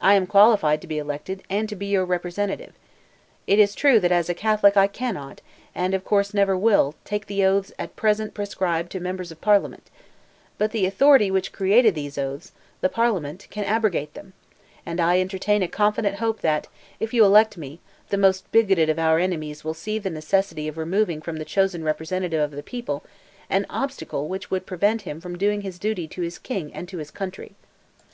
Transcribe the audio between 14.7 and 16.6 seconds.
and I entertain a confident hope